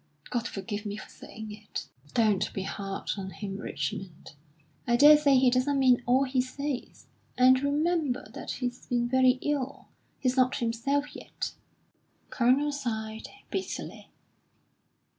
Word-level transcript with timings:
God 0.31 0.47
forgive 0.47 0.83
me 0.87 0.97
for 0.97 1.09
saying 1.09 1.51
it!" 1.51 1.85
"Don't 2.15 2.51
be 2.55 2.63
hard 2.63 3.11
on 3.19 3.29
him, 3.29 3.57
Richmond. 3.59 4.31
I 4.87 4.95
daresay 4.95 5.35
he 5.37 5.51
doesn't 5.51 5.77
mean 5.77 6.01
all 6.07 6.23
he 6.23 6.41
says. 6.41 7.05
And 7.37 7.61
remember 7.61 8.27
that 8.33 8.49
he's 8.53 8.87
been 8.87 9.07
very 9.07 9.37
ill. 9.43 9.89
He's 10.17 10.35
not 10.37 10.55
himself 10.55 11.15
yet." 11.15 11.51
The 12.23 12.31
Colonel 12.35 12.71
sighed 12.71 13.27
bitterly. 13.51 14.09